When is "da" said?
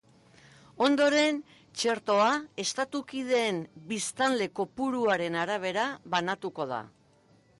6.73-6.81